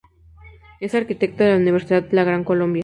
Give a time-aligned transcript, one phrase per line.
[0.79, 2.79] Es arquitecto de la Universidad La Gran Colombia.